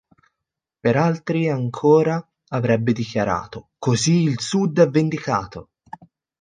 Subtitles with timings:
[0.79, 5.69] Per altri ancora avrebbe dichiarato: "così il Sud è vendicato!